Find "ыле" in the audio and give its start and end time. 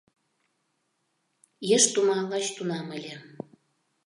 2.97-3.15